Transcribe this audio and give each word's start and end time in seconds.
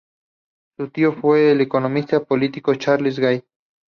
Su 0.79 0.89
tío 0.89 1.13
fue 1.13 1.51
el 1.51 1.61
economista 1.61 2.25
político 2.25 2.73
Charles 2.73 3.17
Gide. 3.17 3.45